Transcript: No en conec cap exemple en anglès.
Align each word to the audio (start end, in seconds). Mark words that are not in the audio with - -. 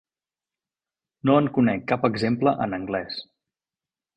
No 1.29 1.35
en 1.41 1.49
conec 1.57 1.85
cap 1.91 2.07
exemple 2.09 2.55
en 2.67 2.77
anglès. 2.79 3.21